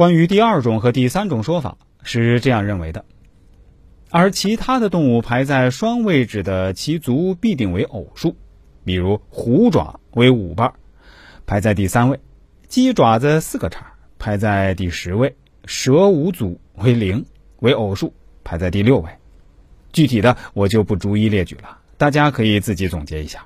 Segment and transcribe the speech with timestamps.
[0.00, 3.04] 关于第二种和第三种说法是这样认为的，
[4.08, 8.34] 而其他的动物排在双位置的其足必定为偶数，
[8.82, 10.72] 比如虎爪为五瓣，
[11.44, 12.16] 排在第三位；
[12.66, 15.34] 鸡爪子四个叉，排在第十位；
[15.66, 17.26] 蛇五足为零，
[17.58, 19.10] 为偶数，排在第六位。
[19.92, 23.44] 具体的我就不逐一列举了，大家可以自己总结一下。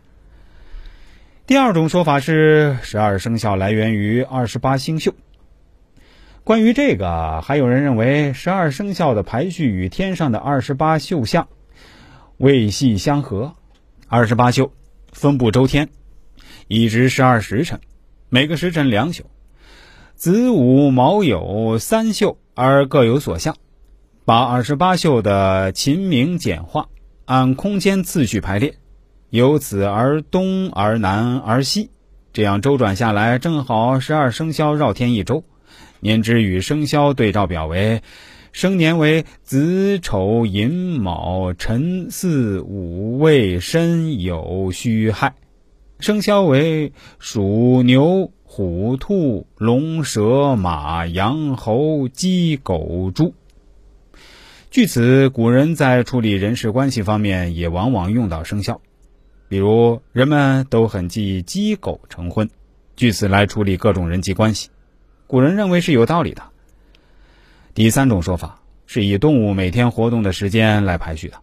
[1.48, 5.16] 第二种说法是十二生肖来源于二十八星宿。
[6.44, 11.48] 关于这个，还有人认为十二生肖的排序与天上的二十八宿相
[12.36, 13.54] 位系相合。
[14.08, 14.70] 二十八宿
[15.10, 15.88] 分布周天，
[16.68, 17.80] 一直十二时辰，
[18.28, 19.24] 每个时辰两宿。
[20.16, 23.56] 子午卯酉三宿而各有所相，
[24.26, 26.88] 把二十八宿的秦明简化，
[27.24, 28.74] 按空间次序排列，
[29.30, 31.88] 由此而东而南而西，
[32.34, 35.42] 这样周转下来，正好十二生肖绕天一周。
[36.00, 38.02] 年之与生肖对照表为：
[38.52, 45.34] 生年为子丑寅卯辰巳午未申酉戌亥，
[45.98, 53.34] 生肖为鼠牛虎兔龙蛇马羊猴鸡狗猪。
[54.70, 58.80] 据此，古人在处理人事关系方面也往往用到生肖，
[59.48, 62.48] 比如人们都很忌鸡狗成婚，
[62.96, 64.68] 据此来处理各种人际关系。
[65.34, 66.44] 古人认为是有道理的。
[67.74, 71.38] 第三种说法是以动物每天活动的时间来排序的。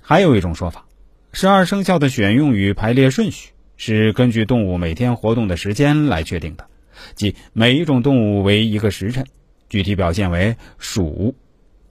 [0.00, 0.86] 还有一种说法，
[1.30, 6.66] 十二生肖的选用与排列顺序是根据动物每天活动的时间来确定的，
[7.14, 9.26] 即每一种动物为一个时辰，
[9.68, 11.34] 具体表现为鼠，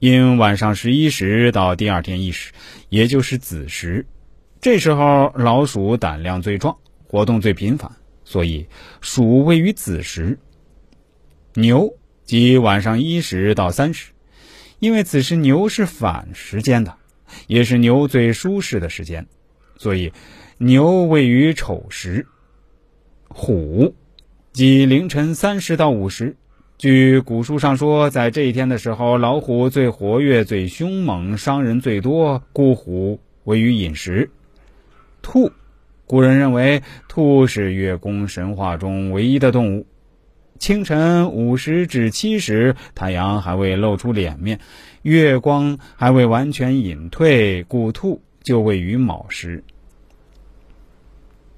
[0.00, 2.50] 因晚上十一时到第二天一时，
[2.88, 4.04] 也就是子时，
[4.60, 6.76] 这时候老鼠胆量最壮，
[7.06, 7.92] 活动最频繁，
[8.24, 8.66] 所以
[9.00, 10.40] 鼠位于子时。
[11.54, 14.10] 牛即晚上一时到三时，
[14.80, 16.96] 因为此时牛是反时间的，
[17.46, 19.26] 也是牛最舒适的时间，
[19.76, 20.12] 所以
[20.58, 22.26] 牛位于丑时。
[23.28, 23.94] 虎
[24.52, 26.36] 即凌晨三时到五时，
[26.76, 34.28] 据古书上说，在这一天的时候，老虎最活跃、最凶猛，伤人最多，故虎位于寅时。
[35.22, 35.52] 兔，
[36.06, 39.86] 古人认为兔是月宫神话中唯一的动物。
[40.64, 44.60] 清晨五时至七时，太阳还未露出脸面，
[45.02, 49.62] 月光还未完全隐退，故兔就位于卯时。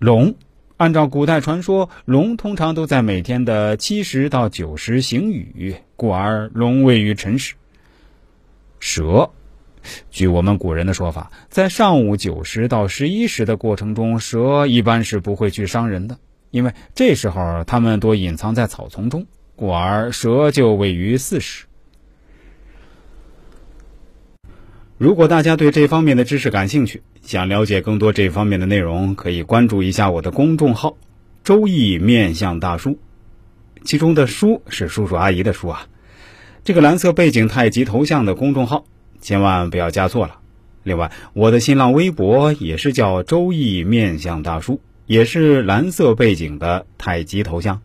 [0.01, 0.35] 龙，
[0.77, 7.55] 按照古代传说，龙通常都在每天的七时到九时行雨，故而龙位于辰时。
[8.81, 9.31] 蛇，
[10.11, 16.19] 据我们古人的说法，在上午九时到十一时的过程中，蛇一般是不会去伤人的。
[16.51, 21.67] 因为这时候他们多隐藏在草丛中，故而蛇就位于巳时。
[24.99, 30.97] 如果大家对这方面的知识感兴趣，想了解更多这方面的内容，可以关注一下我的公众号
[31.45, 32.99] “周易面相大叔”，
[33.85, 35.87] 其中的“叔”是叔叔阿姨的“叔”啊。
[36.65, 38.87] 这个蓝色背景太极头像的公众号，
[39.21, 40.39] 千万不要加错了。
[40.83, 44.81] 另外，我的新浪微博也是叫“周易面相大叔”。
[45.07, 47.81] 也是蓝色背景的太极头像。